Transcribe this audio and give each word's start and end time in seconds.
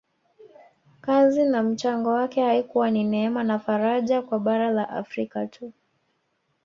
Kazi 1.01 1.43
na 1.45 1.63
mchango 1.63 2.09
wake 2.09 2.41
haikuwa 2.41 2.91
ni 2.91 3.03
neema 3.03 3.43
na 3.43 3.59
faraja 3.59 4.21
kwa 4.21 4.39
bara 4.39 4.71
la 4.71 4.89
Afrika 4.89 5.47
tu 5.47 5.73